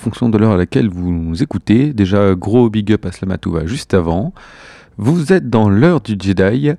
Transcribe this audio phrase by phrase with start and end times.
[0.00, 1.92] fonction de l'heure à laquelle vous nous écoutez.
[1.92, 4.32] Déjà, gros big up à Slamatouva juste avant.
[4.96, 6.72] Vous êtes dans l'heure du Jedi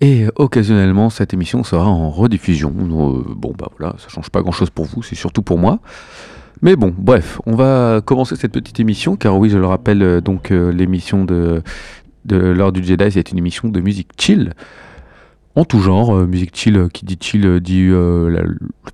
[0.00, 2.72] et occasionnellement cette émission sera en rediffusion.
[2.76, 5.78] Euh, bon bah voilà, ça change pas grand chose pour vous, c'est surtout pour moi.
[6.60, 10.20] Mais bon, bref, on va commencer cette petite émission car oui, je le rappelle, euh,
[10.20, 11.62] donc euh, l'émission de,
[12.24, 14.54] de l'heure du Jedi, c'est une émission de musique chill
[15.58, 18.44] en tout genre, euh, musique chill, euh, qui dit chill euh, dit la-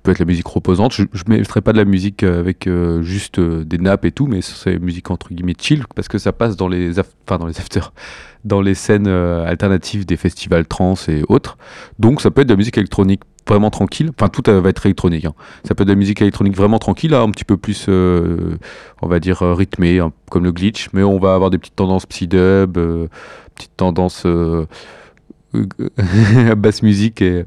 [0.01, 0.93] peut être la musique reposante.
[0.93, 2.67] Je ne mettrai pas de la musique avec
[3.01, 6.55] juste des nappes et tout, mais c'est musique entre guillemets chill parce que ça passe
[6.57, 7.93] dans les, enfin dans les afters,
[8.45, 11.57] dans les scènes alternatives des festivals trans et autres.
[11.99, 14.11] Donc ça peut être de la musique électronique vraiment tranquille.
[14.17, 15.25] Enfin tout va être électronique.
[15.25, 15.33] hein.
[15.67, 19.07] Ça peut être de la musique électronique vraiment tranquille, là, un petit peu plus, on
[19.07, 22.73] va dire rythmée, hein, comme le glitch, mais on va avoir des petites tendances psy-dub,
[23.55, 24.25] petites tendances
[26.57, 27.43] basse musique et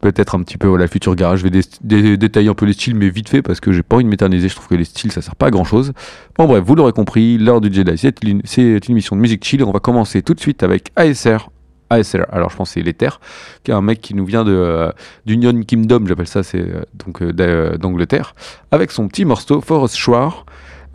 [0.00, 1.40] peut-être un petit peu voilà, futur garage.
[1.40, 3.82] Je vais dé- dé- détailler un peu les styles, mais vite fait parce que j'ai
[3.82, 4.48] pas envie de m'éterniser.
[4.48, 5.92] Je trouve que les styles ça sert pas à grand chose.
[6.36, 9.62] Bon, bref, vous l'aurez compris, l'heure du Jedi, c'est une, une émission de musique chill.
[9.64, 11.50] On va commencer tout de suite avec ASR.
[11.90, 13.08] ASR, alors je pense c'est l'Ether,
[13.64, 14.90] qui est un mec qui nous vient de euh,
[15.24, 18.34] d'Union Kingdom, j'appelle ça, c'est euh, donc euh, d'A- d'Angleterre,
[18.70, 20.44] avec son petit morceau Forest Shore,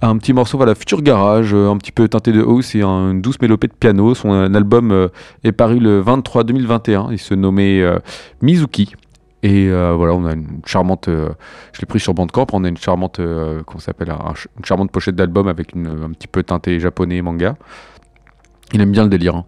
[0.09, 3.11] un petit morceau voilà futur garage, euh, un petit peu teinté de house et un-
[3.11, 4.13] une douce mélopée de piano.
[4.15, 5.07] Son euh, album euh,
[5.43, 7.09] est paru le 23 2021.
[7.11, 7.81] Il se nommait
[8.41, 8.93] Mizuki.
[9.45, 11.07] Et voilà, on a une charmante.
[11.09, 12.47] je l'ai pris sur Bandcamp.
[12.53, 13.19] On a une charmante.
[14.91, 17.55] pochette d'album avec un petit peu teinté japonais manga.
[18.73, 19.35] Il aime bien le délire.
[19.35, 19.45] hein.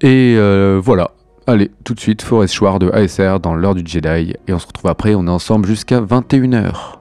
[0.00, 0.36] Et
[0.82, 1.10] voilà.
[1.46, 4.34] Allez, tout de suite, Forest Shore de ASR dans l'heure du Jedi.
[4.46, 5.14] Et on se retrouve après.
[5.14, 6.98] On est ensemble jusqu'à 21h.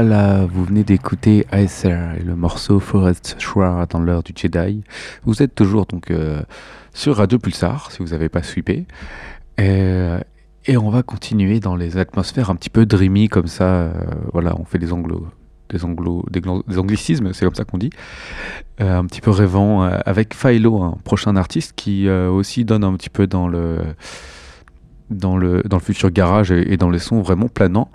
[0.00, 4.84] Voilà, vous venez d'écouter Aether et le morceau Forest Shroud dans l'heure du Jedi.
[5.24, 6.40] Vous êtes toujours donc euh,
[6.94, 8.86] sur Radio Pulsar, si vous n'avez pas sweepé.
[9.58, 10.14] Et,
[10.66, 13.64] et on va continuer dans les atmosphères un petit peu dreamy comme ça.
[13.64, 13.92] euh,
[14.32, 15.26] voilà, on fait des anglo,
[15.68, 17.90] des anglo, des, anglicismes, c'est comme ça qu'on dit.
[18.80, 22.84] Euh, un petit peu rêvant euh, avec Philo, un prochain artiste qui euh, aussi donne
[22.84, 23.78] un petit peu dans le
[25.10, 27.90] dans le dans le futur garage et, dans les sons vraiment planants.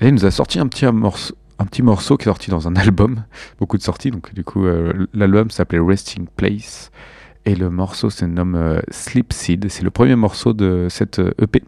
[0.00, 1.36] Et il nous a sorti un petit morceau.
[1.58, 3.24] Un petit morceau qui est sorti dans un album,
[3.60, 6.90] beaucoup de sorties, donc du coup euh, l'album s'appelait Resting Place
[7.46, 9.68] et le morceau se nomme euh, Seed.
[9.68, 11.62] C'est le premier morceau de cette euh, EP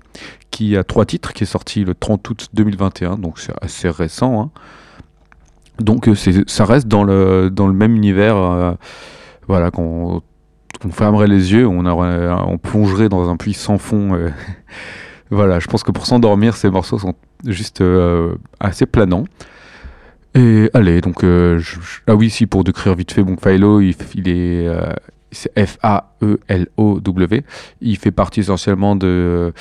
[0.50, 4.40] qui a trois titres, qui est sorti le 30 août 2021, donc c'est assez récent.
[4.40, 4.50] hein.
[5.78, 6.14] Donc euh,
[6.46, 8.76] ça reste dans le, dans le même univers,
[9.46, 10.22] voilà, qu'on
[10.80, 14.18] qu'on fermerait les yeux, on, on plongerait dans un puits sans fond.
[15.30, 17.82] voilà, je pense que pour s'endormir, ces morceaux sont juste
[18.60, 19.24] assez planants.
[20.36, 21.62] Et allez, donc, euh,
[22.06, 23.94] ah oui, si pour décrire vite fait, bon, Philo, il,
[24.28, 24.92] est, euh,
[25.32, 27.42] c'est F-A-E-L-O-W.
[27.80, 29.54] Il fait partie essentiellement de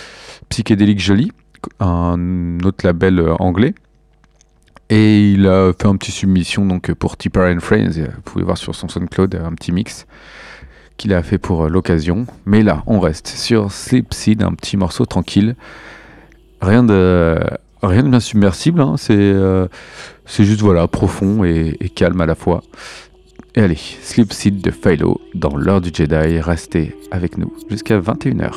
[0.49, 1.31] Psychédélique Jolie,
[1.79, 3.73] un autre label euh, anglais.
[4.89, 7.93] Et il a fait un petit submission donc pour Tipper and Friends.
[7.93, 10.05] Vous pouvez voir sur son SoundCloud un petit mix
[10.97, 12.27] qu'il a fait pour l'occasion.
[12.45, 15.55] Mais là, on reste sur Sleep Seed, un petit morceau tranquille.
[16.61, 17.39] Rien de
[17.87, 18.81] rien de bien submersible.
[18.81, 19.67] hein, C'est euh,
[20.25, 22.63] c'est juste voilà profond et, et calme à la fois.
[23.55, 26.39] Et allez, Sleep Seed de Philo dans l'heure du Jedi.
[26.39, 28.51] Restez avec nous jusqu'à 21h.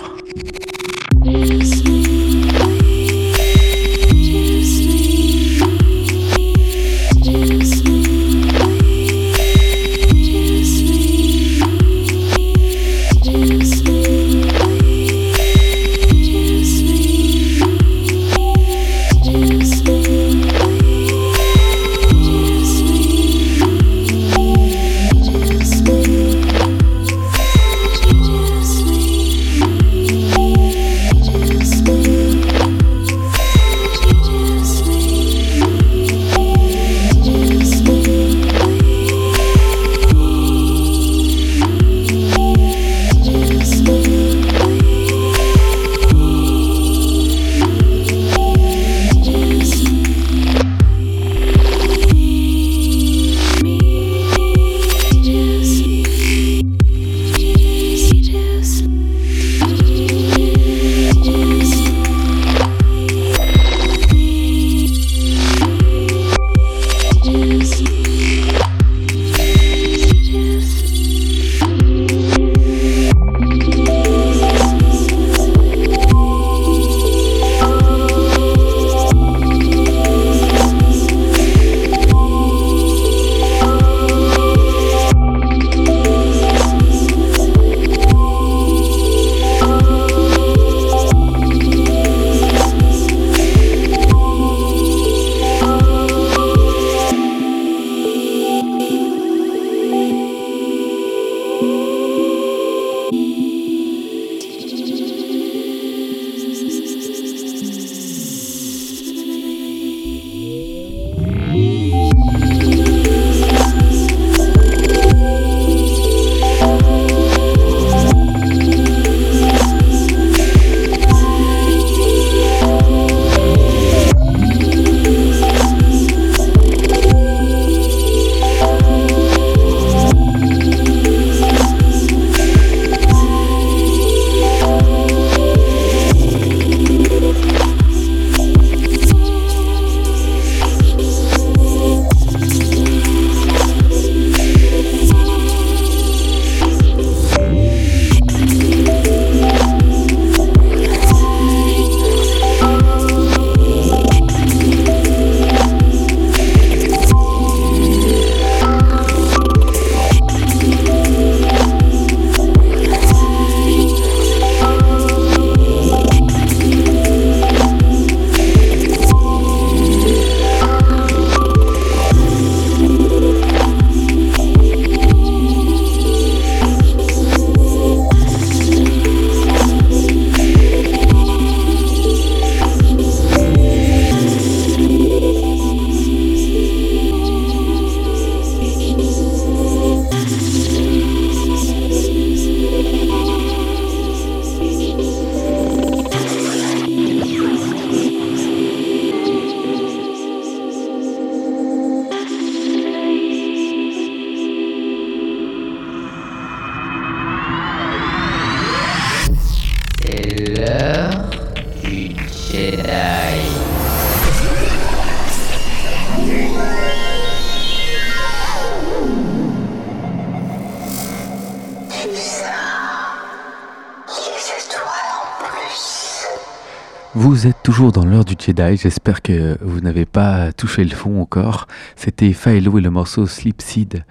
[227.87, 231.69] Dans l'heure du Jedi, j'espère que vous n'avez pas touché le fond encore.
[231.95, 234.05] C'était Philo et le morceau Sleep Seed.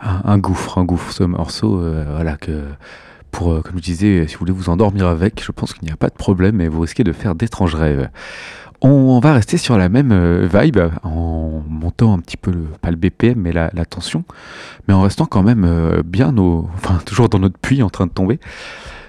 [0.00, 2.66] Un, un gouffre, un gouffre ce morceau, euh, voilà que
[3.32, 5.92] pour, euh, comme je disais, si vous voulez vous endormir avec, je pense qu'il n'y
[5.92, 8.08] a pas de problème, mais vous risquez de faire d'étranges rêves.
[8.80, 12.90] On va rester sur la même euh, vibe en montant un petit peu, le, pas
[12.90, 14.22] le BPM, mais la, la tension,
[14.86, 18.12] mais en restant quand même bien au, enfin toujours dans notre puits en train de
[18.12, 18.38] tomber.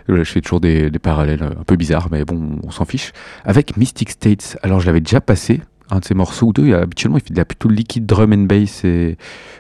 [0.08, 3.12] Voilà, je fais toujours des, parallèles un peu bizarres, mais bon, on s'en fiche.
[3.46, 6.74] Avec Mystic States, alors je l'avais déjà passé, un de ces morceaux ou deux.
[6.74, 9.17] Habituellement, il fait de la plutôt liquide drum and bass, et,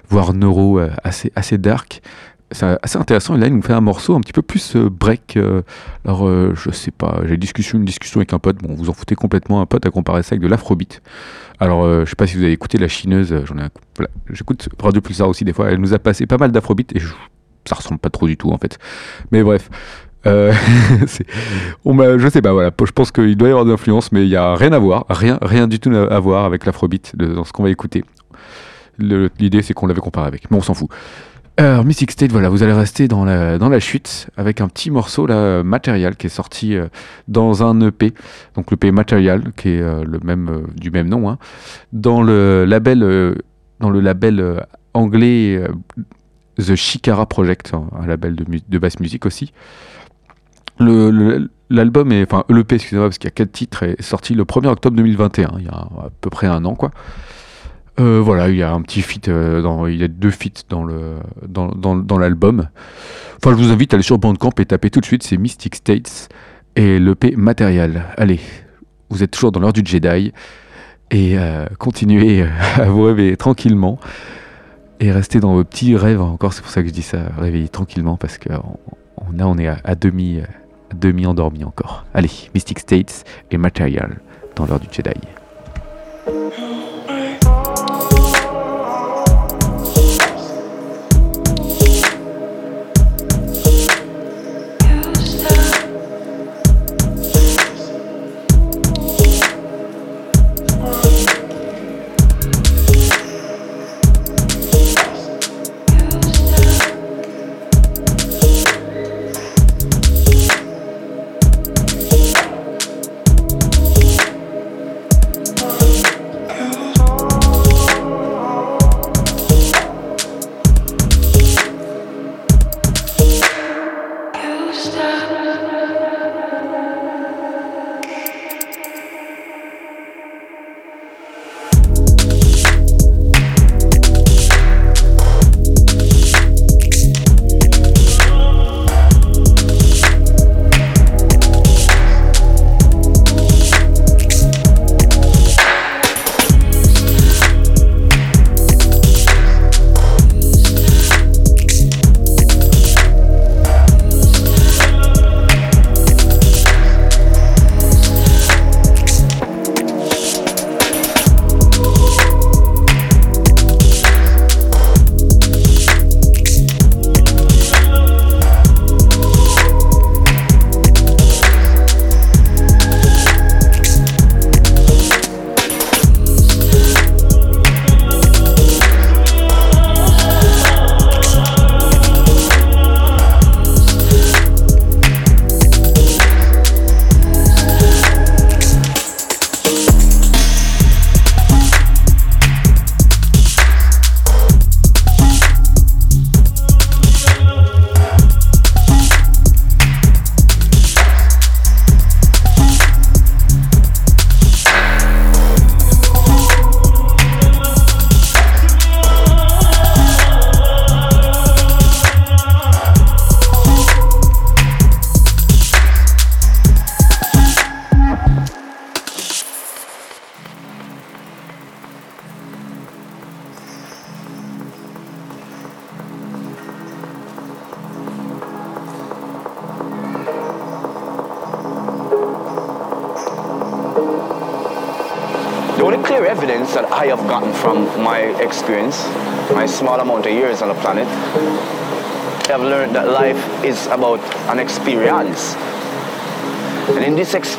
[0.09, 2.01] voire neuro, euh, assez, assez dark.
[2.53, 3.35] C'est assez intéressant.
[3.35, 5.37] Et là, il nous fait un morceau un petit peu plus euh, break.
[5.37, 5.61] euh,
[6.03, 8.57] alors, euh, je sais pas, j'ai discussion, une discussion avec un pote.
[8.57, 9.61] Bon, vous en foutez complètement.
[9.61, 11.01] Un pote a comparé ça avec de l'afrobeat.
[11.61, 13.31] Alors, euh, je sais pas si vous avez écouté La Chineuse.
[13.31, 15.71] euh, J'en ai, voilà, j'écoute Radio Pulsar aussi des fois.
[15.71, 17.13] Elle nous a passé pas mal d'afrobeat et je-
[17.65, 18.79] ça ressemble pas trop du tout en fait.
[19.31, 19.69] Mais bref.
[20.27, 20.53] Euh,
[21.85, 22.71] je sais pas, voilà.
[22.85, 25.05] Je pense qu'il doit y avoir de l'influence, mais il y a rien à voir,
[25.09, 28.03] rien, rien du tout à voir avec l'afrobeat dans ce qu'on va écouter.
[28.97, 30.89] Le- L'idée, c'est qu'on l'avait comparé avec, mais on s'en fout.
[31.57, 34.89] Alors, Mystic State, voilà, vous allez rester dans la, dans la chute avec un petit
[34.89, 36.87] morceau là, Material qui est sorti euh,
[37.27, 38.13] dans un EP,
[38.55, 41.37] donc l'EP Material qui est euh, le même euh, du même nom, hein,
[41.93, 43.35] dans le label euh,
[43.79, 44.59] dans le label euh,
[44.93, 45.67] anglais euh,
[46.57, 49.51] The Shikara Project, hein, un label de, de basse musique aussi.
[51.69, 54.67] L'album est, enfin l'EP, excusez-moi, parce qu'il y a quatre titres, est sorti le 1er
[54.67, 56.91] octobre 2021, il y a à peu près un an quoi.
[57.99, 60.85] Euh, voilà, il y a un petit feat, euh, il y a deux feats dans
[61.47, 62.67] dans, dans, l'album.
[63.37, 65.75] Enfin, je vous invite à aller sur Bandcamp et taper tout de suite, c'est Mystic
[65.75, 66.29] States
[66.75, 68.05] et l'EP Matériel.
[68.17, 68.39] Allez,
[69.09, 70.31] vous êtes toujours dans l'heure du Jedi
[71.11, 72.43] et euh, continuez
[72.75, 73.99] à vous réveiller tranquillement
[74.99, 76.21] et restez dans vos petits rêves.
[76.21, 78.79] Encore, c'est pour ça que je dis ça, réveillez tranquillement parce que on,
[79.17, 80.39] on, là, on est à, demi
[80.93, 82.05] demi endormi encore.
[82.13, 84.19] Allez, Mystic States et Material
[84.55, 85.11] dans l'heure du Jedi.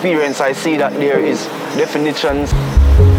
[0.03, 1.47] Experience, I see that there is
[1.79, 2.53] definitions.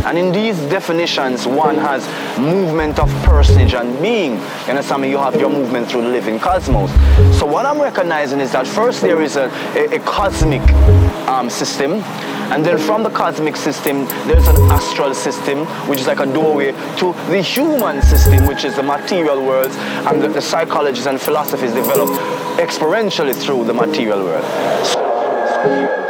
[0.03, 2.03] And in these definitions, one has
[2.37, 4.33] movement of personage and being.
[4.33, 5.09] You understand me?
[5.09, 6.91] You have your movement through the living cosmos.
[7.39, 9.45] So what I'm recognizing is that first there is a,
[9.77, 10.61] a, a cosmic
[11.29, 12.03] um, system.
[12.51, 16.73] And then from the cosmic system, there's an astral system, which is like a doorway
[16.97, 19.71] to the human system, which is the material world.
[20.05, 22.09] And the, the psychologists and philosophies develop
[22.59, 24.43] experientially through the material world.
[25.65, 26.02] Et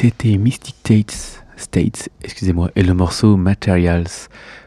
[0.00, 4.06] c'était Mystic States, States, excusez-moi, et le morceau Materials.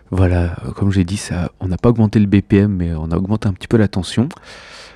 [0.09, 3.15] Voilà, euh, comme j'ai dit, ça, on n'a pas augmenté le BPM, mais on a
[3.15, 4.27] augmenté un petit peu la tension.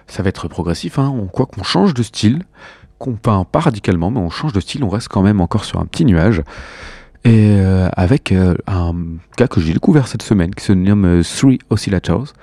[0.08, 1.16] Ça va être progressif, hein.
[1.32, 2.44] quoi qu'on change de style,
[3.00, 5.80] qu'on peint pas radicalement, mais on change de style, on reste quand même encore sur
[5.80, 6.44] un petit nuage.
[7.24, 8.94] Et euh, avec euh, un
[9.38, 12.34] gars que j'ai découvert cette semaine qui se nomme Three Oscillators.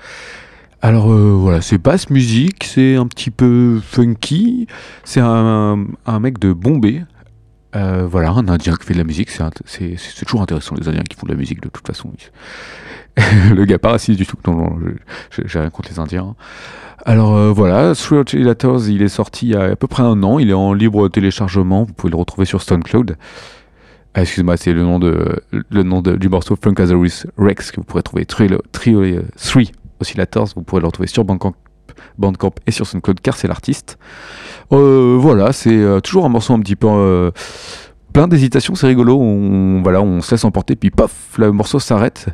[0.80, 4.66] Alors voilà, c'est basse musique, c'est un petit peu funky,
[5.04, 5.86] c'est un
[6.20, 7.04] mec de Bombay.
[7.74, 11.16] Euh, voilà, un Indien qui fait de la musique, c'est toujours intéressant les Indiens qui
[11.16, 12.10] font de la musique de toute façon.
[13.54, 14.78] le gars pas raciste du tout, non, non,
[15.30, 16.34] j'ai rien contre les Indiens.
[17.04, 20.22] Alors euh, voilà, Three Oscillators, il est sorti il y a à peu près un
[20.22, 23.16] an, il est en libre téléchargement, vous pouvez le retrouver sur SoundCloud.
[24.14, 27.84] Ah, excuse-moi, c'est le nom, de, le nom de- du morceau Funkazorus Rex que vous
[27.84, 28.26] pourrez trouver.
[28.26, 31.54] Three, euh, Three Oscillators, vous pourrez le retrouver sur Bandcamp,
[32.18, 33.98] Bandcamp et sur SoundCloud car c'est l'artiste.
[34.72, 37.30] Euh, voilà, c'est euh, toujours un morceau un petit peu euh,
[38.12, 39.18] plein d'hésitation, c'est rigolo.
[39.18, 42.26] On, voilà, on se laisse emporter, puis paf, le morceau s'arrête.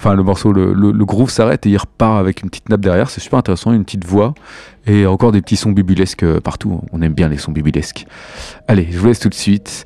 [0.00, 3.10] Enfin, le morceau, le, groove s'arrête et il repart avec une petite nappe derrière.
[3.10, 4.32] C'est super intéressant, une petite voix
[4.86, 6.80] et encore des petits sons bibulesques euh, partout.
[6.92, 8.06] On aime bien les sons bibulesques.
[8.66, 9.84] Allez, je vous laisse tout de suite.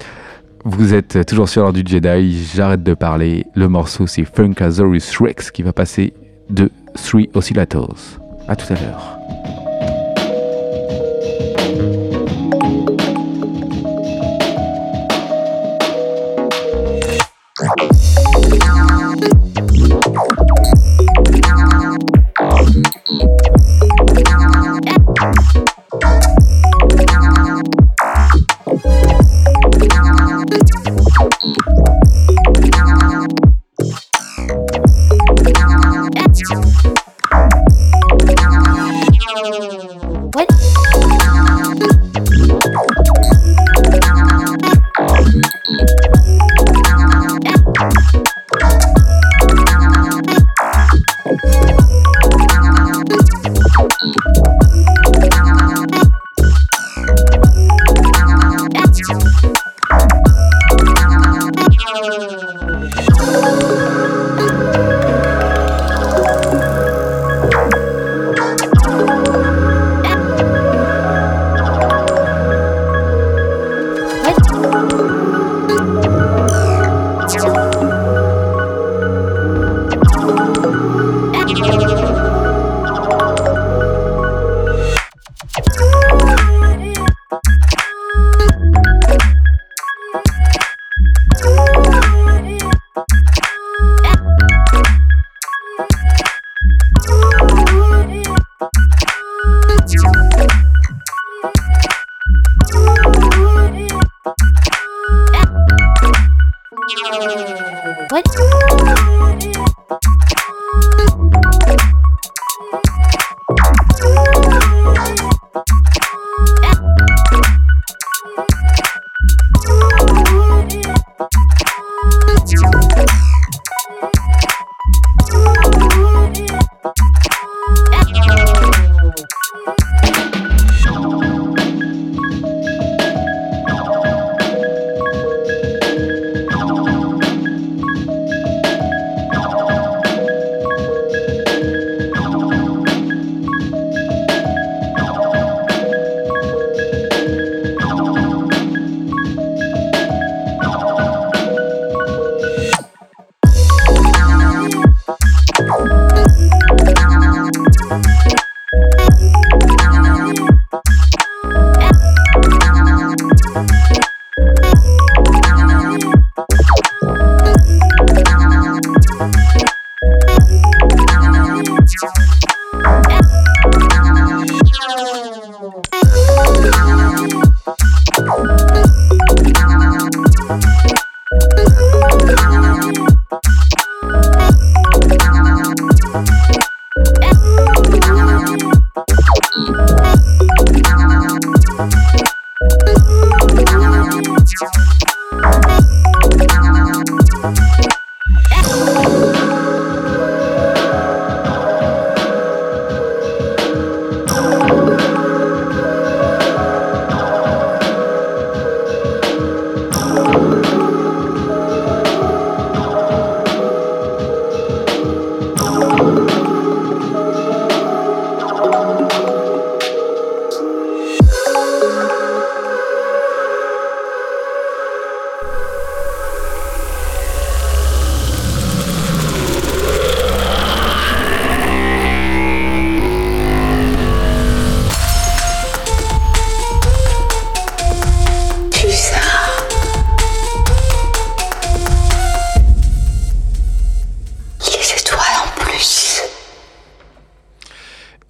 [0.65, 2.47] Vous êtes toujours sur l'heure du Jedi.
[2.55, 3.45] J'arrête de parler.
[3.57, 6.15] Le morceau, c'est Funkazorus Rex qui va passer
[6.49, 8.21] de Three Oscillators.
[8.47, 9.14] À tout à l'heure.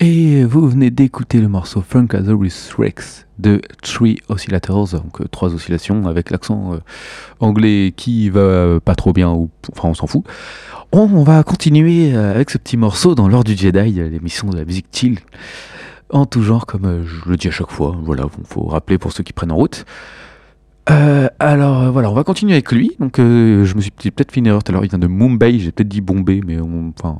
[0.05, 6.31] Vous venez d'écouter le morceau Funkadorus Rex de Three Oscillators, donc euh, trois oscillations avec
[6.31, 6.79] l'accent euh,
[7.41, 10.23] anglais qui va pas trop bien, ou enfin on s'en fout.
[10.93, 14.67] On, va continuer euh, avec ce petit morceau dans l'ordre du Jedi, l'émission de la
[14.67, 15.21] musique chill,
[16.11, 17.97] en tout genre comme je le dis à chaque fois.
[18.03, 19.87] Voilà, il faut rappeler pour ceux qui prennent en route.
[20.87, 22.95] Alors voilà, on va continuer avec lui.
[23.01, 24.85] Donc je me suis peut-être fait une erreur tout à l'heure.
[24.85, 27.17] Il vient de Mumbai, j'ai peut-être dit Bombay, mais enfin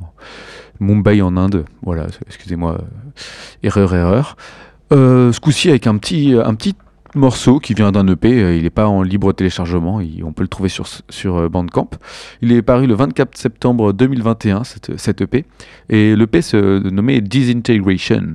[0.79, 1.65] Mumbai en Inde.
[1.81, 2.83] Voilà, excusez-moi, euh,
[3.63, 4.37] erreur, erreur.
[4.93, 6.75] Euh, ce coup-ci avec un petit, un petit
[7.15, 8.27] morceau qui vient d'un EP.
[8.41, 10.01] euh, Il n'est pas en libre téléchargement.
[10.23, 11.89] on peut le trouver sur sur Bandcamp.
[12.41, 15.45] Il est paru le 24 septembre 2021 cette, cet EP
[15.89, 18.33] et l'EP se nommait Disintegration.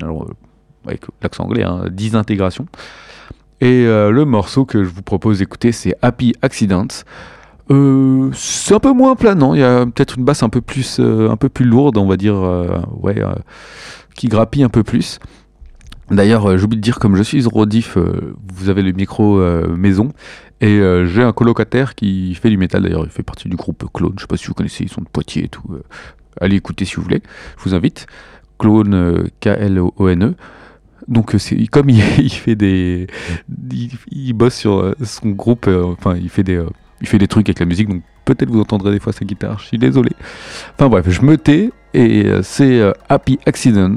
[0.87, 2.67] Avec l'accent anglais, hein, désintégration.
[3.61, 6.89] Et le morceau que je vous propose d'écouter, c'est Happy Accidents.
[7.71, 10.99] Euh, c'est un peu moins planant, il y a peut-être une basse un peu plus,
[10.99, 13.23] euh, un peu plus lourde, on va dire, euh, ouais,
[14.17, 15.21] qui grappille un peu plus.
[16.11, 19.41] D'ailleurs, j'oublie de dire, comme je suis Rodif, vous avez le micro
[19.77, 20.11] maison,
[20.61, 24.15] et j'ai un colocataire qui fait du métal, d'ailleurs, il fait partie du groupe Clone,
[24.17, 25.63] je sais pas si vous connaissez, ils sont de Poitiers et tout.
[26.41, 27.23] allez écouter si vous voulez,
[27.59, 28.07] je vous invite.
[28.59, 30.35] Clone, K-L-O-N-E.
[31.07, 31.37] Donc,
[31.71, 33.07] comme il, fait des.
[34.11, 36.61] Il, bosse sur son groupe, enfin, il fait, des,
[37.01, 39.59] il fait des trucs avec la musique, donc peut-être vous entendrez des fois sa guitare,
[39.59, 40.11] je suis désolé.
[40.75, 43.97] Enfin, bref, je me tais, et euh, c'est euh, Happy Accidents,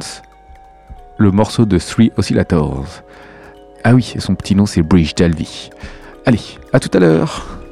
[1.18, 3.04] le morceau de Three Oscillators.
[3.84, 5.70] Ah oui, son petit nom, c'est Bridge Dalby.
[6.26, 6.39] Allez,
[6.72, 7.62] à tout à l'heure!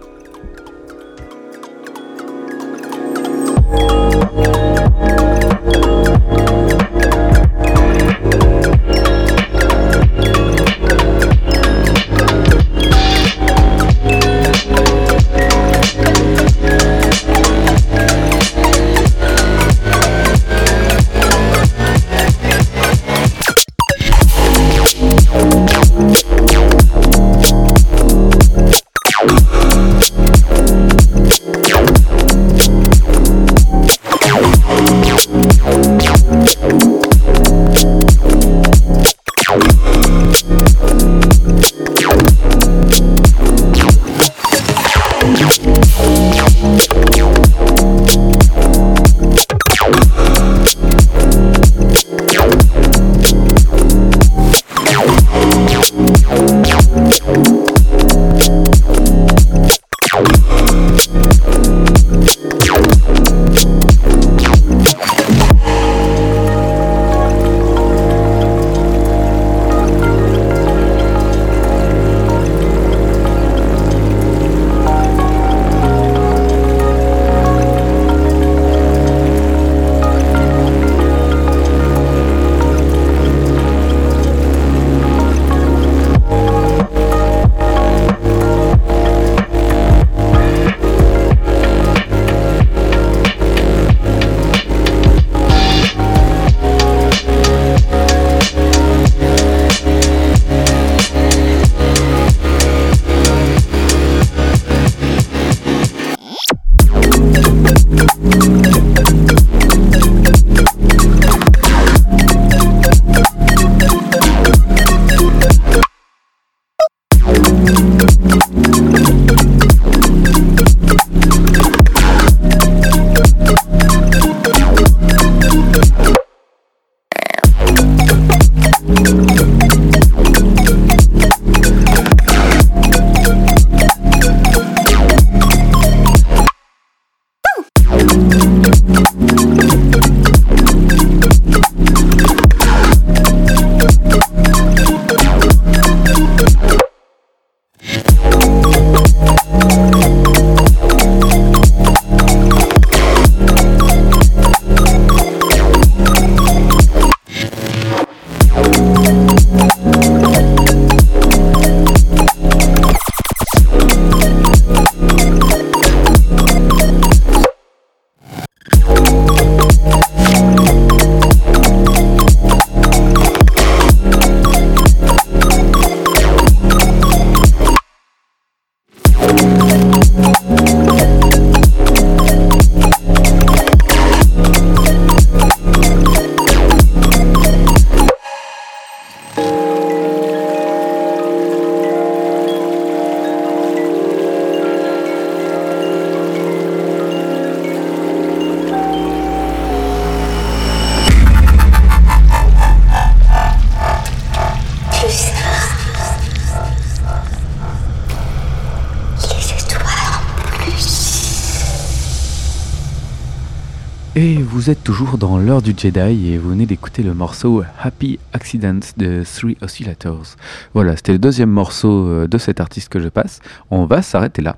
[215.18, 220.36] Dans l'heure du Jedi et vous venez d'écouter le morceau Happy Accidents de Three Oscillators.
[220.74, 223.40] Voilà, c'était le deuxième morceau euh, de cet artiste que je passe.
[223.72, 224.58] On va s'arrêter là.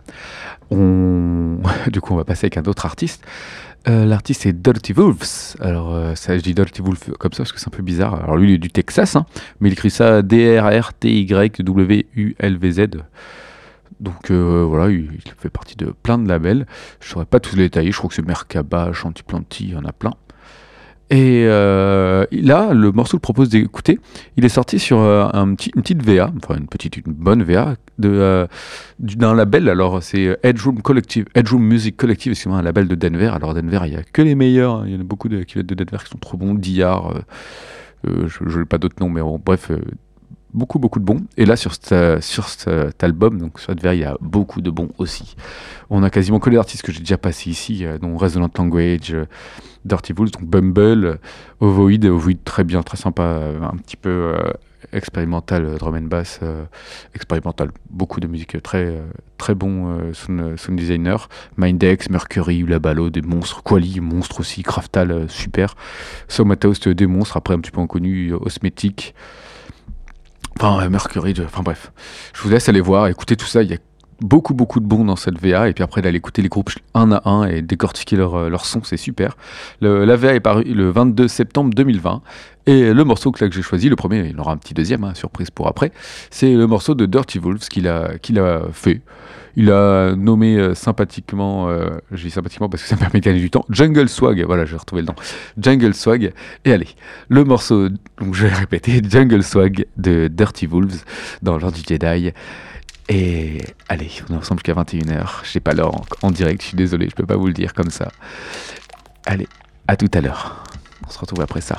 [0.71, 3.23] Du coup, on va passer avec un autre artiste.
[3.87, 5.55] Euh, L'artiste est Dirty Wolves.
[5.59, 8.15] Alors, euh, ça, je dis Dirty Wolves comme ça parce que c'est un peu bizarre.
[8.15, 9.25] Alors, lui, il est du Texas, hein,
[9.59, 12.79] mais il écrit ça D-R-R-T-Y-W-U-L-V-Z.
[13.99, 16.65] Donc euh, voilà, il, fait partie de plein de labels.
[16.99, 17.91] Je ne saurais pas tous les détailler.
[17.91, 20.13] Je crois que c'est Merkaba, Chantiplanti, il y en a plein.
[21.15, 23.99] Et euh, là, le morceau que propose d'écouter,
[24.35, 28.47] il est sorti sur euh, une petite VA, enfin une petite, une bonne VA euh,
[28.97, 29.69] du- d'un label.
[29.69, 33.27] Alors c'est Edgeroom Collective, Edgeroom Music Collective, excusez-moi, un label de Denver.
[33.35, 34.77] Alors Denver, il y a que les meilleurs.
[34.77, 34.83] hein.
[34.87, 36.55] Il y en a beaucoup de qui de Denver qui sont trop bons.
[38.07, 39.71] Euh, je n'ai pas d'autres noms, mais bon, bref,
[40.53, 41.21] beaucoup beaucoup de bons.
[41.37, 44.69] Et là sur, cette- sur cet album, donc sur Denver, il y a beaucoup de
[44.69, 45.35] bons aussi.
[45.89, 49.13] On a quasiment que les artistes que j'ai déjà passés ici, euh, dont Resonant Language.
[49.13, 49.25] euh,
[49.85, 51.15] Dirty Wolves, donc Bumble, euh,
[51.59, 54.53] Ovoid, Ovoid très bien, très sympa, euh, un petit peu euh,
[54.93, 56.63] expérimental, euh, drum and bass, euh,
[57.13, 59.01] expérimental, beaucoup de musique, euh, très euh,
[59.37, 65.11] très bon euh, sound, sound designer, Mindex, Mercury, Labalo, des monstres, Quali, monstre aussi, Craftal,
[65.11, 65.75] euh, super,
[66.29, 69.13] Somatoast, des monstres, après un petit peu inconnu, euh, Osmetic,
[70.59, 71.91] enfin euh, Mercury, enfin bref,
[72.33, 73.77] je vous laisse aller voir, écouter tout ça, il y a
[74.21, 77.11] beaucoup beaucoup de bons dans cette VA et puis après d'aller écouter les groupes un
[77.11, 79.35] à un et décortiquer leur, euh, leur son c'est super.
[79.81, 82.21] Le, la VA est paru le 22 septembre 2020
[82.67, 84.73] et le morceau que, que j'ai choisi le premier il y en aura un petit
[84.73, 85.91] deuxième hein, surprise pour après
[86.29, 89.01] c'est le morceau de Dirty Wolves qu'il a, qu'il a fait
[89.55, 93.25] il a nommé euh, sympathiquement, euh, je dis sympathiquement parce que ça me permet de
[93.25, 95.15] gagner du temps, Jungle Swag, voilà j'ai retrouvé le nom,
[95.57, 96.33] Jungle Swag,
[96.65, 96.89] et allez,
[97.29, 101.03] le morceau, donc je vais répéter, Jungle Swag de Dirty Wolves
[101.41, 102.31] dans l'ordre du Jedi,
[103.09, 103.57] et
[103.89, 105.43] allez, on est ensemble jusqu'à 21h.
[105.43, 107.73] Je pas l'heure en, en direct, je suis désolé, je peux pas vous le dire
[107.73, 108.09] comme ça.
[109.25, 109.47] Allez,
[109.87, 110.63] à tout à l'heure.
[111.05, 111.77] On se retrouve après ça.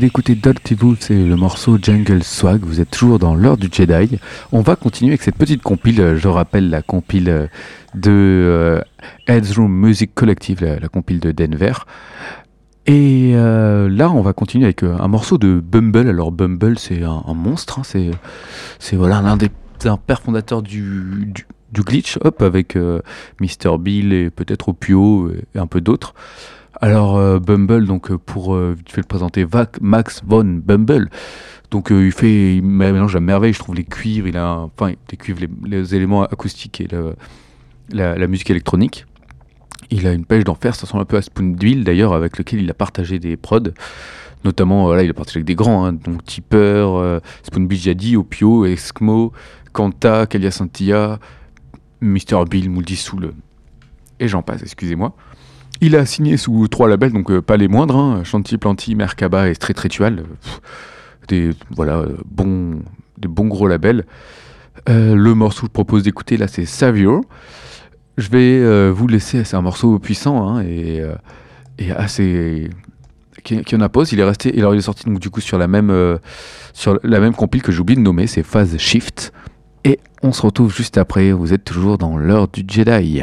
[0.00, 0.38] Venez d'écouter
[0.76, 2.62] Wolf, c'est le morceau Jungle Swag.
[2.62, 4.18] Vous êtes toujours dans l'heure du Jedi.
[4.50, 6.16] On va continuer avec cette petite compile.
[6.16, 7.46] Je rappelle la compile euh,
[7.94, 8.80] de euh,
[9.26, 11.72] Headroom Music Collective, la, compile de Denver.
[12.86, 16.08] Et euh, là, on va continuer avec euh, un morceau de Bumble.
[16.08, 17.80] Alors Bumble, c'est un, monstre.
[17.80, 17.82] hein.
[17.84, 18.10] C'est,
[18.78, 19.50] c'est voilà l'un des
[19.84, 21.32] un père fondateur du
[21.74, 23.00] glitch, hop, avec euh,
[23.40, 26.14] Mr Bill et peut-être Opio et un peu d'autres.
[26.82, 29.46] Alors euh, Bumble, donc euh, pour euh, vite fait le présenter,
[29.82, 31.10] Max von Bumble.
[31.70, 35.16] Donc il fait, il mélange à merveille, je trouve les cuivres, il a, enfin les
[35.16, 36.88] cuivres, les, les éléments acoustiques et
[37.92, 39.06] la, musique électronique.
[39.90, 42.70] Il a une pêche d'enfer, ça ressemble un peu à Spoonbill d'ailleurs, avec lequel il
[42.70, 43.70] a partagé des prods.
[44.44, 47.20] Notamment, voilà, il a partagé avec des grands, hein, donc Tipper,
[47.70, 49.32] Jadi, Opio, Eskimo,
[49.72, 51.20] Kanta, Kalia Santia,
[52.00, 52.46] Mr.
[52.50, 53.32] Bill, Multisoul,
[54.18, 55.14] et j'en passe, excusez-moi.
[55.82, 59.48] Il a signé sous trois labels, donc euh, pas les moindres, hein, Chanty Planty, Merkaba
[59.48, 60.24] et Street Ritual.
[61.28, 62.82] des, voilà, euh, bons,
[63.16, 64.04] des bons gros labels.
[64.88, 67.22] Euh, le morceau que je propose d'écouter là, c'est Savior.
[68.18, 71.02] Je vais vous laisser, c'est un morceau puissant hein, et,
[71.96, 72.68] assez.
[73.42, 74.12] qui, en impose.
[74.12, 76.18] Il est resté, alors il est sorti donc du coup sur la même,
[76.74, 79.32] sur même compile que j'ai oublié de nommer, c'est Phase Shift.
[79.84, 81.32] Et on se retrouve juste après.
[81.32, 83.22] Vous êtes toujours dans l'heure du Jedi.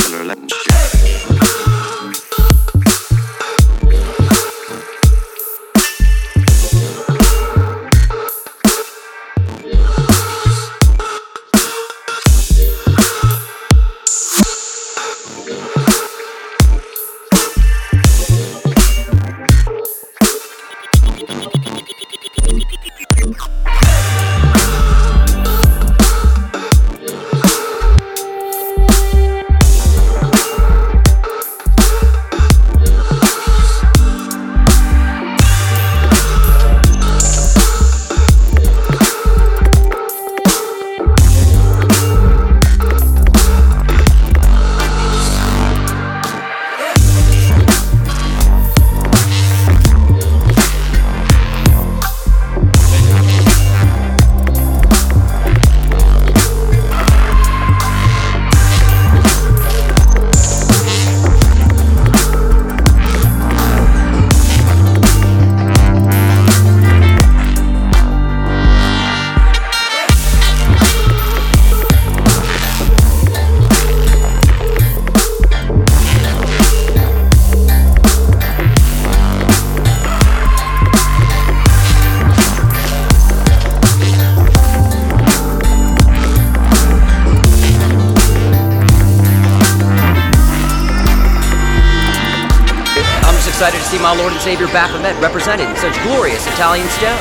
[94.71, 97.19] Baphomet represented in such glorious Italian stone.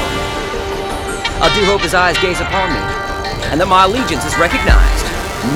[1.42, 2.78] I do hope his eyes gaze upon me,
[3.50, 5.06] and that my allegiance is recognized.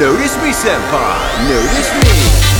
[0.00, 1.14] Notice me, Senpai!
[1.46, 2.53] Notice me!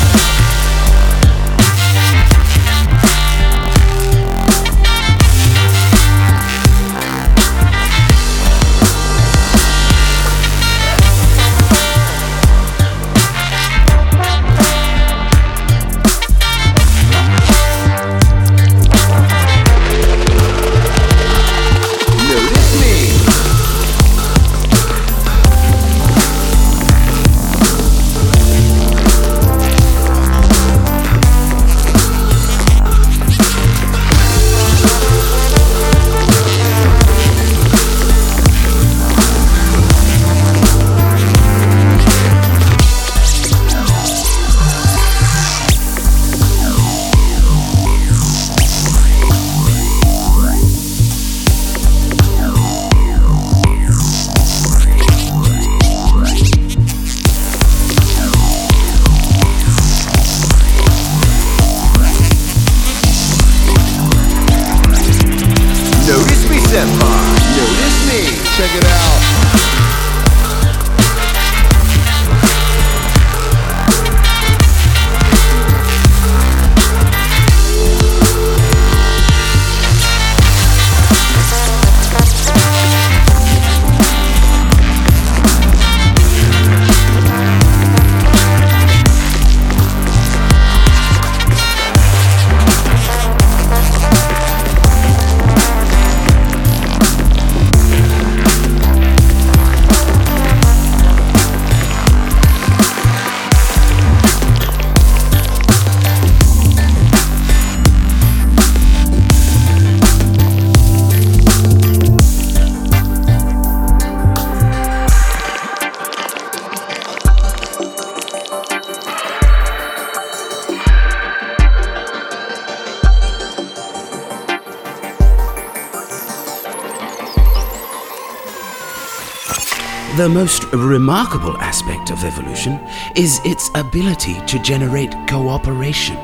[130.16, 132.78] The most remarkable aspect of evolution
[133.16, 136.16] is its ability to generate cooperation.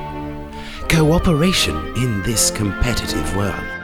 [0.88, 3.79] Cooperation in this competitive world.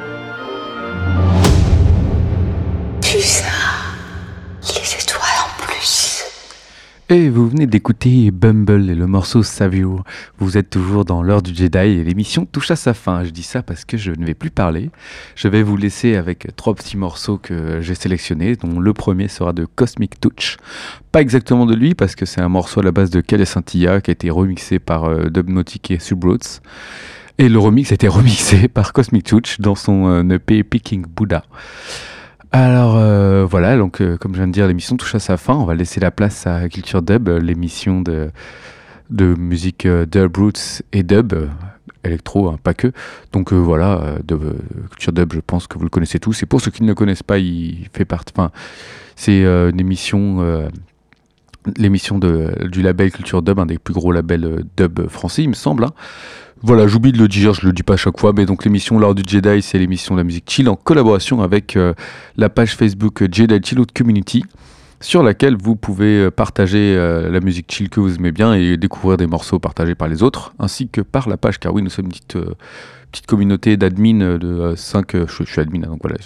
[7.09, 10.01] Et vous venez d'écouter Bumble et le morceau Savio.
[10.39, 13.23] Vous êtes toujours dans l'heure du Jedi et l'émission touche à sa fin.
[13.23, 14.91] Je dis ça parce que je ne vais plus parler.
[15.37, 19.53] Je vais vous laisser avec trois petits morceaux que j'ai sélectionnés, dont le premier sera
[19.53, 20.57] de Cosmic Touch.
[21.13, 24.01] Pas exactement de lui parce que c'est un morceau à la base de Kelly Santilla
[24.01, 25.29] qui a été remixé par euh,
[25.91, 26.61] et Subroots.
[27.39, 31.45] Et le remix a été remixé par Cosmic Touch dans son euh, EP Picking Buddha.
[32.57, 35.53] Alors euh, voilà, euh, comme je viens de dire, l'émission touche à sa fin.
[35.53, 38.31] On va laisser la place à Culture Dub, euh, l'émission de,
[39.11, 41.35] musique euh, dub roots et dub,
[42.03, 42.93] électro, hein, pas que.
[43.35, 44.15] Donc voilà,
[44.91, 46.45] Culture Dub, je pense que vous le connaissez tous.
[46.45, 48.33] Et pour ceux qui ne le connaissent pas, il fait partie.
[49.17, 49.45] C'est
[51.77, 55.85] L'émission du label Culture Dub, un des plus gros labels dub français, il me semble.
[55.85, 55.93] hein.
[56.67, 58.99] Voilà, j'oublie de le dire, je le dis pas à chaque fois, mais donc l'émission
[58.99, 61.95] L'Heure du Jedi, c'est l'émission de la musique chill en collaboration avec euh,
[62.37, 64.43] la page Facebook Jedi Chill Out Community,
[65.01, 68.77] sur laquelle vous pouvez euh, partager euh, la musique chill que vous aimez bien et
[68.77, 71.89] découvrir des morceaux partagés par les autres, ainsi que par la page, car oui, nous
[71.91, 72.37] sommes une petite,
[73.13, 76.17] petite communauté d'admin de 5, je, suis admin, hein, donc voilà,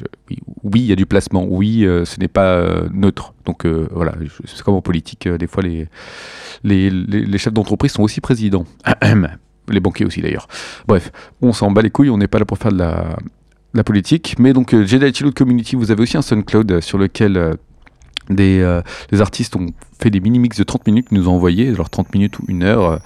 [0.64, 2.64] oui, il y a du placement, oui, ce n'est pas
[2.94, 4.14] neutre, donc voilà,
[4.46, 5.86] c'est comme en politique, des fois les,
[6.64, 8.64] les, les- les chefs d'entreprise sont aussi présidents.
[9.70, 10.46] les banquiers aussi d'ailleurs.
[10.86, 11.10] Bref,
[11.42, 14.36] on s'en bat les couilles, on n'est pas là pour faire de la, politique.
[14.38, 17.36] Mais donc, euh, Jedi Chill Out Community, vous avez aussi un SoundCloud euh, sur lequel
[17.36, 17.54] euh,
[18.28, 19.66] des, euh, des artistes ont
[20.00, 22.84] fait des mini-mix de 30 minutes, nous ont envoyé, genre 30 minutes ou une heure.
[22.84, 22.96] euh,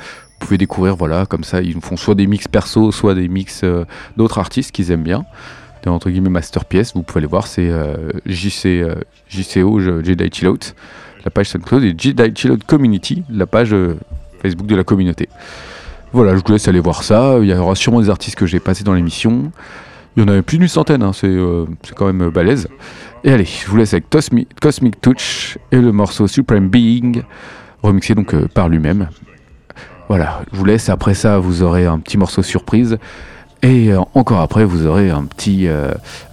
[0.41, 3.63] vous pouvez découvrir, voilà, comme ça, ils font soit des mix perso, soit des mix
[3.65, 3.85] euh,
[4.17, 5.25] d'autres artistes qu'ils aiment bien.
[5.83, 8.95] Des entre guillemets masterpiece, vous pouvez aller voir, c'est euh, JC, euh,
[9.29, 10.75] JCO, je- Jedi Chill Out,
[11.25, 13.97] la page SoundCloud, et Jedi Chill Out Community, la page euh,
[14.43, 15.29] Facebook de la communauté.
[16.15, 17.39] Voilà, je vous laisse aller voir ça.
[17.43, 19.51] Il y aura sûrement des artistes que j'ai passés dans l'émission.
[20.17, 22.69] Il y en avait plus d'une centaine, hein, c'est euh, c'est quand même euh, balèze.
[23.25, 27.23] Et allez, je vous laisse avec Cosmi- Cosmic Touch et le morceau Supreme Being,
[27.83, 29.09] remixé donc euh, par lui-même.
[30.09, 30.89] Voilà, je vous laisse.
[30.89, 32.97] Après ça, vous aurez un petit morceau surprise.
[33.63, 35.67] Et encore après, vous aurez un petit,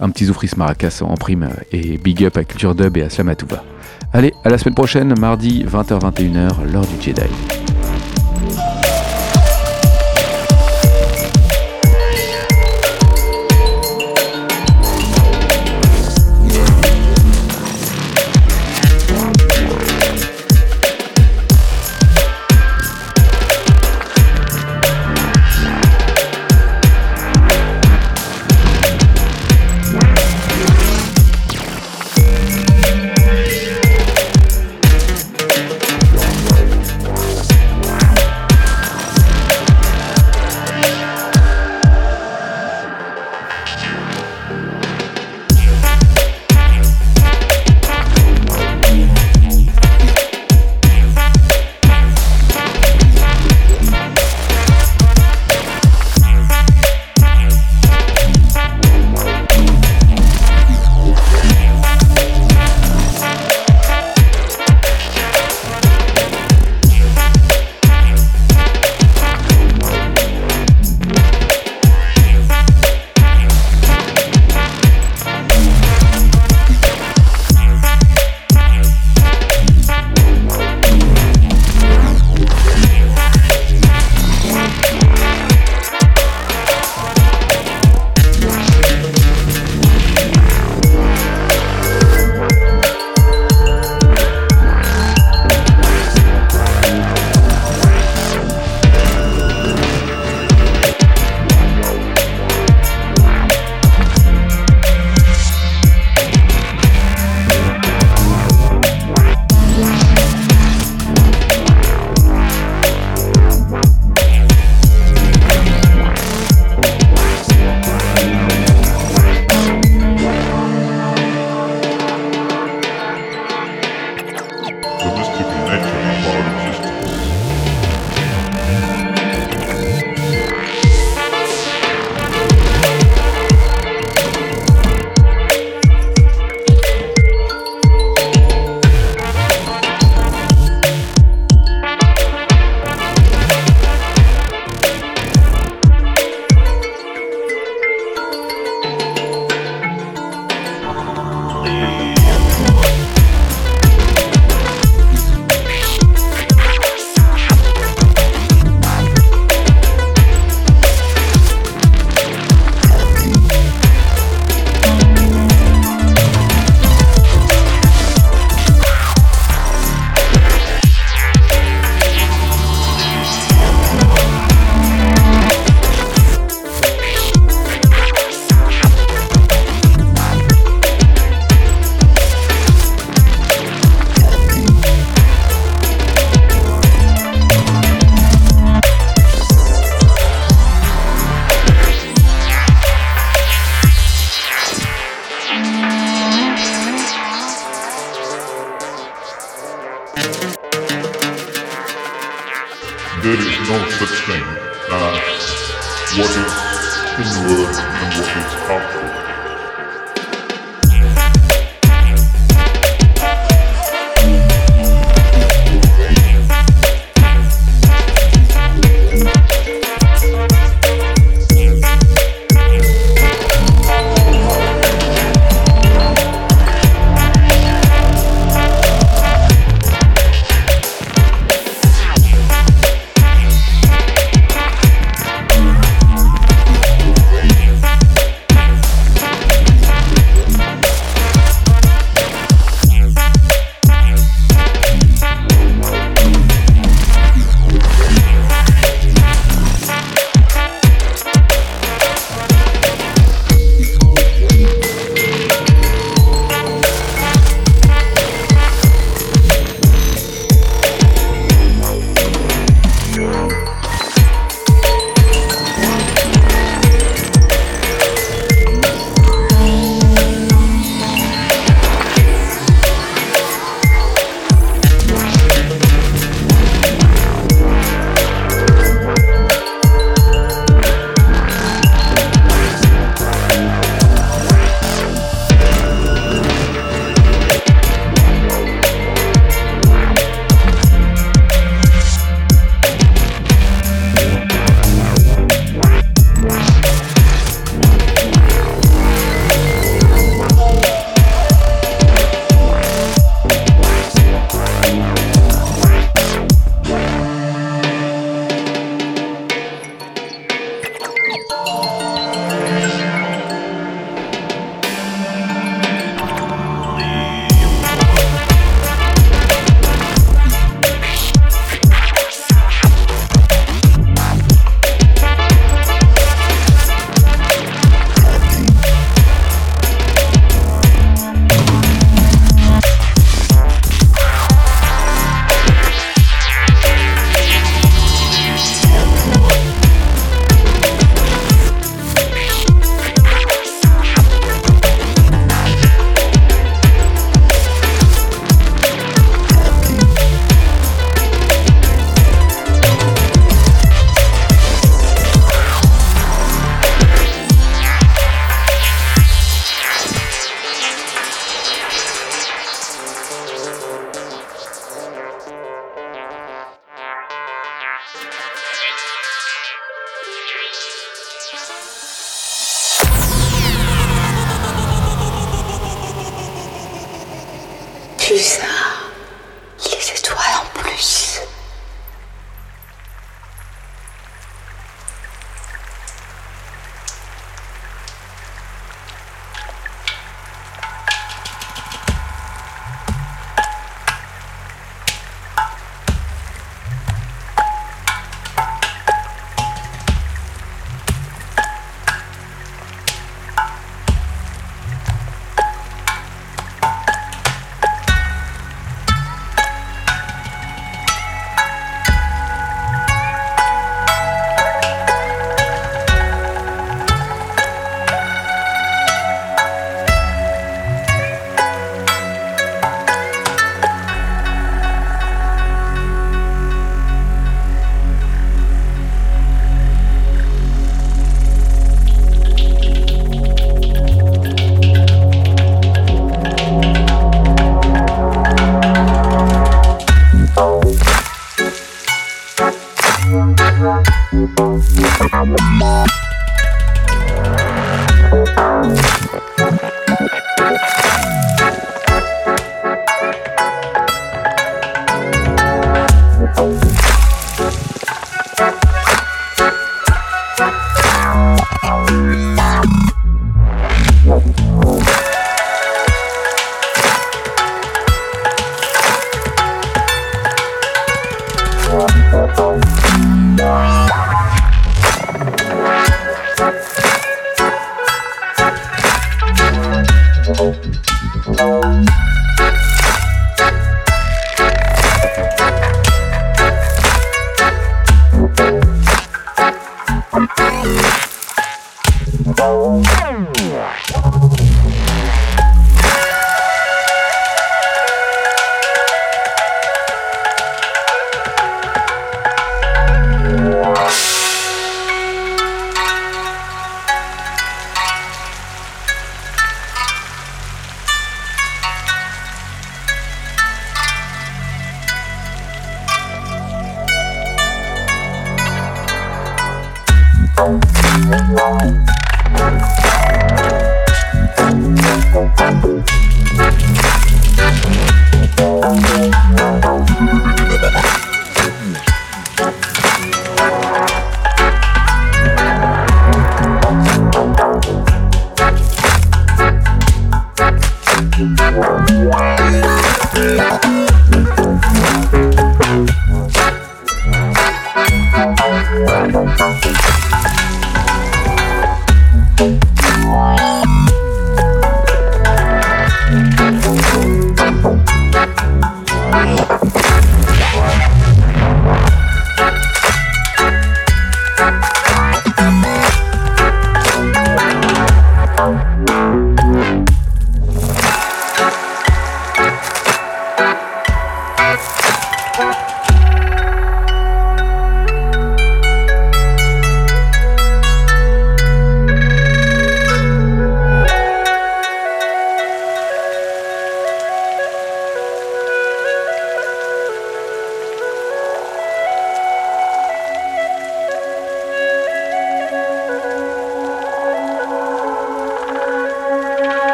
[0.00, 1.48] un petit Zoufris Maracas en prime.
[1.72, 3.64] Et big up à Culture Dub et à Slamatouva.
[4.12, 7.22] Allez, à la semaine prochaine, mardi 20h-21h, l'heure du Jedi.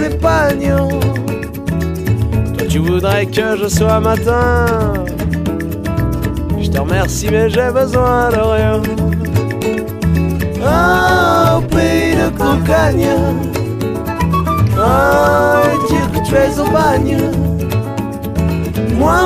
[0.00, 0.74] Les pagnes.
[2.58, 5.04] Toi tu voudrais que je sois matin
[6.64, 8.82] je te remercie, mais j'ai besoin de rien.
[11.56, 13.08] Au pays de cocagne.
[15.62, 17.18] Et dire que tu es au bagne.
[18.98, 19.20] Moi,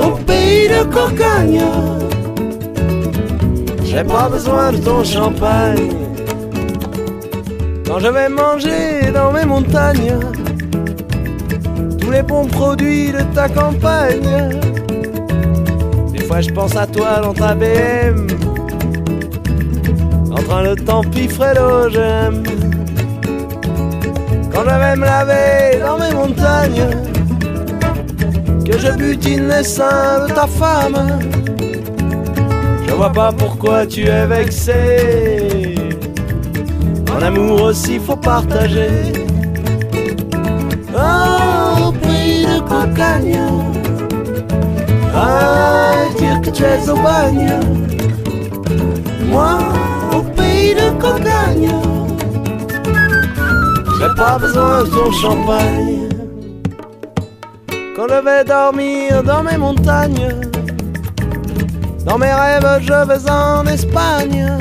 [0.00, 1.62] au pays de cocagne.
[3.84, 6.05] J'ai pas besoin de ton champagne.
[7.86, 10.18] Quand je vais manger dans mes montagnes,
[12.00, 14.58] tous les bons produits de ta campagne.
[16.12, 18.26] Des fois je pense à toi dans ta BM
[20.32, 21.54] En train de t'empiffrer
[21.92, 22.42] j'aime.
[24.52, 26.90] Quand je vais me laver dans mes montagnes
[28.64, 31.20] Que je butine les seins de ta femme.
[32.88, 35.45] Je vois pas pourquoi tu es vexé
[37.16, 38.90] En amour aussi faut partager
[40.94, 43.40] Oh, pays de cocagne
[45.14, 47.54] Ah, dire que tu es au bagne.
[49.30, 49.58] Moi,
[50.12, 51.72] au pays de cocagne,
[53.98, 56.08] j'ai pas besoin de ton champagne.
[57.96, 60.34] Quand je vais dormir dans mes montagnes,
[62.04, 64.52] dans mes rêves, je vais en Espagne,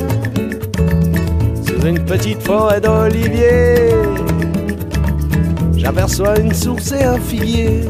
[1.85, 3.93] une petite forêt d'oliviers.
[5.77, 7.81] J'aperçois une source et un figuier.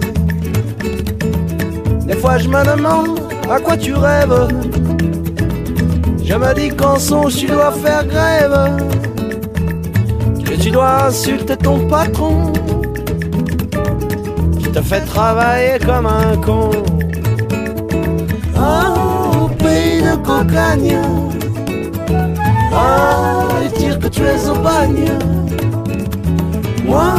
[2.06, 3.20] Des fois je me demande
[3.50, 4.48] à quoi tu rêves
[6.24, 8.78] Je me dis qu'en songe tu dois faire grève,
[10.44, 12.52] que tu dois insulter ton patron,
[14.60, 16.72] qui te fait travailler comme un con.
[18.58, 20.98] Au pays de cocagne,
[24.16, 25.12] tu es au bagne.
[26.86, 27.14] Moi,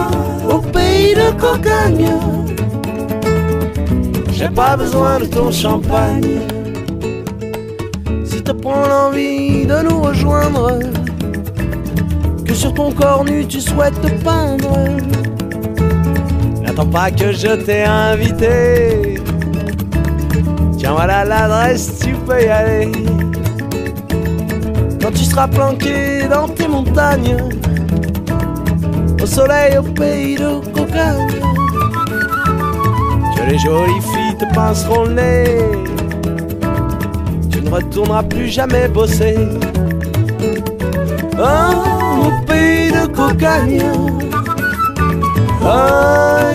[0.50, 2.10] au pays de cocagne,
[4.32, 6.40] j'ai pas besoin de ton champagne.
[8.24, 10.78] Si te prends l'envie de nous rejoindre,
[12.44, 14.78] que sur ton corps nu tu souhaites te peindre,
[16.62, 19.20] n'attends pas que je t'ai invité.
[20.78, 23.05] Tiens, voilà l'adresse, tu peux y aller.
[25.16, 27.36] Tu seras planqué dans tes montagnes,
[29.22, 31.40] au soleil, au pays de cocagne,
[33.34, 35.58] que les jolies filles te pinceront le nez.
[37.50, 39.36] Tu ne retourneras plus jamais bosser.
[41.38, 43.82] Oh, au pays de cocagne,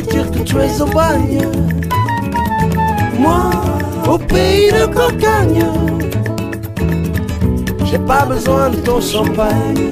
[0.07, 1.47] que tu es au bagne.
[3.19, 3.51] Moi,
[4.07, 5.65] au pays de cocagne,
[7.91, 9.91] j'ai pas besoin de ton champagne.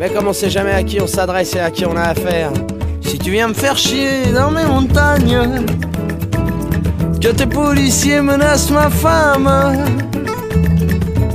[0.00, 2.50] Mais comme on sait jamais à qui on s'adresse et à qui on a affaire,
[3.02, 5.66] si tu viens me faire chier dans mes montagnes,
[7.20, 9.84] que tes policiers menacent ma femme,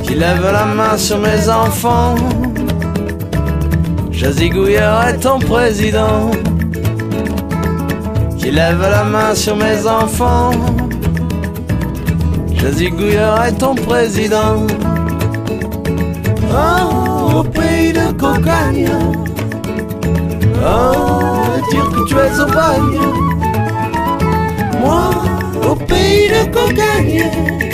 [0.03, 2.15] qu'ils lèvent la main sur mes enfants,
[4.11, 6.31] je zigouillerai ton président.
[8.39, 10.51] Qui lève la main sur mes enfants,
[12.55, 14.65] je zigouillerai ton président.
[16.61, 18.89] Oh, pays de cocagne.
[20.61, 22.99] Oh, dire que tu es au bagne.
[24.81, 25.09] Moi,
[25.69, 27.68] au pays de cocagne.